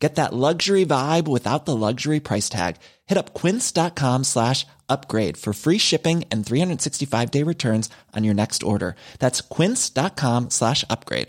[0.00, 2.76] Get that luxury vibe without the luxury price tag.
[3.06, 8.62] Hit up quince.com slash upgrade for free shipping and 365 day returns on your next
[8.62, 8.96] order.
[9.18, 11.28] That's quince.com slash upgrade.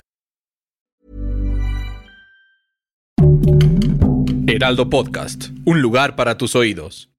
[4.48, 7.12] Heraldo Podcast, un lugar para tus oídos.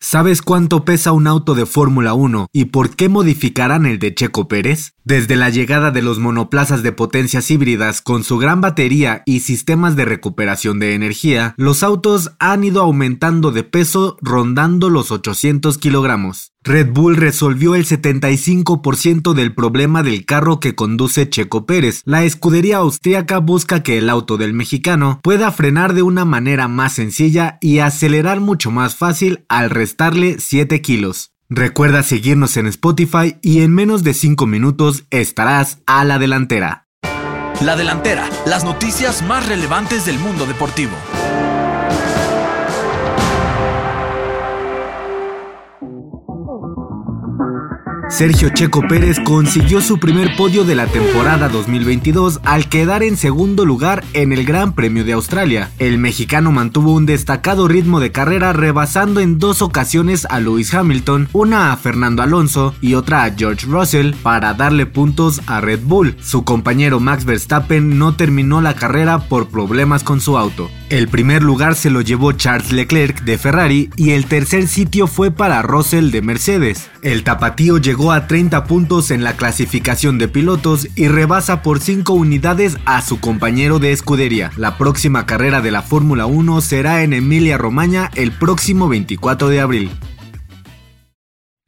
[0.00, 4.48] ¿Sabes cuánto pesa un auto de Fórmula 1 y por qué modificarán el de Checo
[4.48, 4.94] Pérez?
[5.04, 9.96] Desde la llegada de los monoplazas de potencias híbridas con su gran batería y sistemas
[9.96, 16.52] de recuperación de energía, los autos han ido aumentando de peso rondando los 800 kilogramos.
[16.62, 22.02] Red Bull resolvió el 75% del problema del carro que conduce Checo Pérez.
[22.04, 26.92] La escudería austríaca busca que el auto del mexicano pueda frenar de una manera más
[26.92, 31.31] sencilla y acelerar mucho más fácil al restarle 7 kilos.
[31.54, 36.86] Recuerda seguirnos en Spotify y en menos de 5 minutos estarás a la delantera.
[37.60, 40.92] La delantera, las noticias más relevantes del mundo deportivo.
[48.12, 53.64] Sergio Checo Pérez consiguió su primer podio de la temporada 2022 al quedar en segundo
[53.64, 55.70] lugar en el Gran Premio de Australia.
[55.78, 61.30] El mexicano mantuvo un destacado ritmo de carrera rebasando en dos ocasiones a Lewis Hamilton,
[61.32, 66.14] una a Fernando Alonso y otra a George Russell para darle puntos a Red Bull.
[66.20, 70.70] Su compañero Max Verstappen no terminó la carrera por problemas con su auto.
[70.92, 75.30] El primer lugar se lo llevó Charles Leclerc de Ferrari y el tercer sitio fue
[75.30, 76.90] para Russell de Mercedes.
[77.00, 82.12] El tapatío llegó a 30 puntos en la clasificación de pilotos y rebasa por 5
[82.12, 84.50] unidades a su compañero de escudería.
[84.58, 89.60] La próxima carrera de la Fórmula 1 será en Emilia Romagna el próximo 24 de
[89.60, 89.90] abril.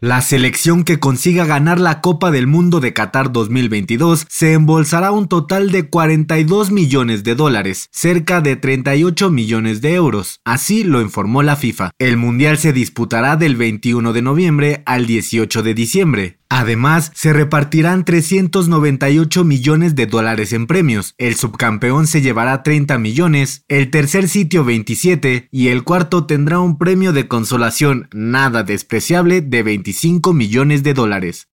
[0.04, 5.28] La selección que consiga ganar la Copa del Mundo de Qatar 2022 se embolsará un
[5.28, 10.42] total de 42 millones de dólares, cerca de 38 millones de euros.
[10.44, 11.92] Así lo informó la FIFA.
[11.98, 16.38] El Mundial se disputará del 21 de noviembre al 18 de diciembre.
[16.48, 21.14] Además, se repartirán 398 millones de dólares en premios.
[21.18, 26.78] El subcampeón se llevará 30 millones, el tercer sitio 27 y el cuarto tendrá un
[26.78, 31.48] premio de consolación nada despreciable de 25 millones de dólares.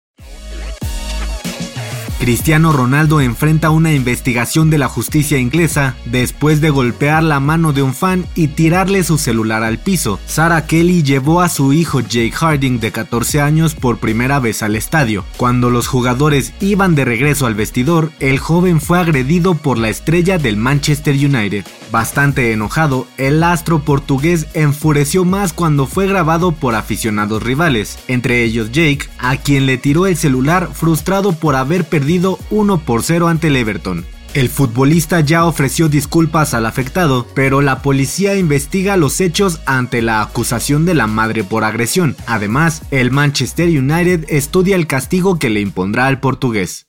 [2.19, 7.83] Cristiano Ronaldo enfrenta una investigación de la justicia inglesa después de golpear la mano de
[7.83, 10.19] un fan y tirarle su celular al piso.
[10.27, 14.75] Sarah Kelly llevó a su hijo Jake Harding de 14 años por primera vez al
[14.75, 15.25] estadio.
[15.37, 20.39] Cuando los jugadores iban de regreso al vestidor, el joven fue agredido por la estrella
[20.39, 21.65] del Manchester United.
[21.91, 28.71] Bastante enojado, el astro portugués enfureció más cuando fue grabado por aficionados rivales, entre ellos
[28.73, 33.47] Jake, a quien le tiró el celular frustrado por haber perdido 1 por 0 ante
[33.47, 34.05] el Everton.
[34.35, 40.21] El futbolista ya ofreció disculpas al afectado, pero la policía investiga los hechos ante la
[40.21, 42.15] acusación de la madre por agresión.
[42.27, 46.88] Además, el Manchester United estudia el castigo que le impondrá al portugués.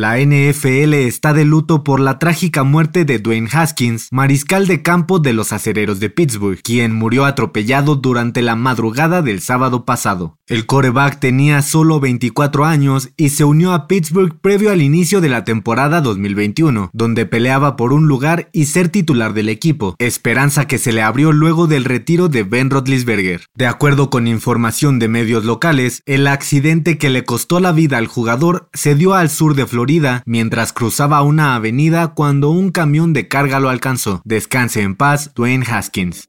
[0.00, 5.18] La NFL está de luto por la trágica muerte de Dwayne Haskins, mariscal de campo
[5.18, 10.38] de los acereros de Pittsburgh, quien murió atropellado durante la madrugada del sábado pasado.
[10.46, 15.28] El coreback tenía solo 24 años y se unió a Pittsburgh previo al inicio de
[15.28, 20.78] la temporada 2021, donde peleaba por un lugar y ser titular del equipo, esperanza que
[20.78, 23.42] se le abrió luego del retiro de Ben Roethlisberger.
[23.54, 28.06] De acuerdo con información de medios locales, el accidente que le costó la vida al
[28.06, 29.89] jugador se dio al sur de Florida
[30.24, 34.22] mientras cruzaba una avenida cuando un camión de carga lo alcanzó.
[34.24, 36.28] Descanse en paz, Dwayne Haskins.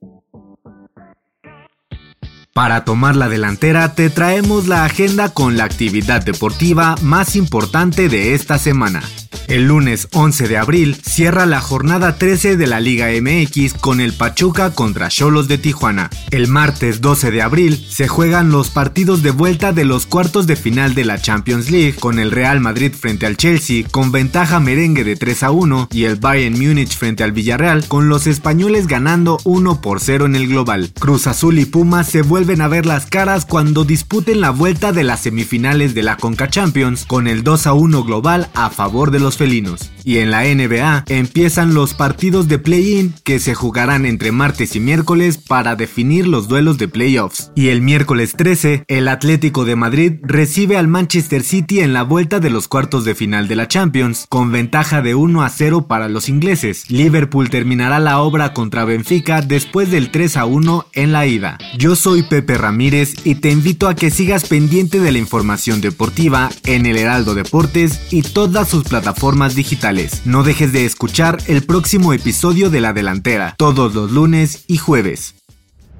[2.54, 8.34] Para tomar la delantera te traemos la agenda con la actividad deportiva más importante de
[8.34, 9.02] esta semana.
[9.48, 14.12] El lunes 11 de abril cierra la jornada 13 de la Liga MX con el
[14.12, 16.10] Pachuca contra Cholos de Tijuana.
[16.30, 20.58] El martes 12 de abril se juegan los partidos de vuelta de los cuartos de
[20.58, 25.06] final de la Champions League con el Real Madrid frente al Chelsea con ventaja merengue
[25.06, 29.40] de 3 a 1 y el Bayern Múnich frente al Villarreal con los españoles ganando
[29.46, 30.92] 1 por 0 en el global.
[31.00, 35.04] Cruz Azul y Pumas se vuelven a ver las caras cuando disputen la vuelta de
[35.04, 39.20] las semifinales de la Conca Champions con el 2 a 1 global a favor de
[39.20, 39.92] los felinos.
[40.04, 44.80] Y en la NBA empiezan los partidos de play-in que se jugarán entre martes y
[44.80, 47.52] miércoles para definir los duelos de playoffs.
[47.56, 52.40] Y el miércoles 13, el Atlético de Madrid recibe al Manchester City en la vuelta
[52.40, 56.10] de los cuartos de final de la Champions, con ventaja de 1 a 0 para
[56.10, 56.90] los ingleses.
[56.90, 61.58] Liverpool terminará la obra contra Benfica después del 3 a 1 en la ida.
[61.78, 66.50] Yo soy Pepe Ramírez y te invito a que sigas pendiente de la información deportiva
[66.66, 69.91] en el Heraldo Deportes y todas sus plataformas digitales.
[70.24, 75.36] No dejes de escuchar el próximo episodio de La Delantera, todos los lunes y jueves.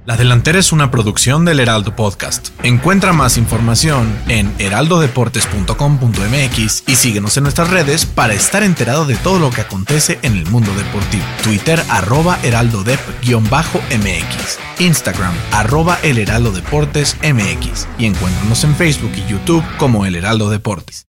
[0.06, 2.52] La Delantera es una producción del Heraldo Podcast.
[2.64, 9.40] Encuentra más información en heraldodeportes.com.mx y síguenos en nuestras redes para estar enterado de todo
[9.40, 11.26] lo que acontece en el mundo deportivo.
[11.44, 19.66] Twitter arroba heraldodep-mx, Instagram arroba el heraldo deportes mx y encuéntranos en Facebook y YouTube
[19.78, 21.11] como el Heraldo Deportes.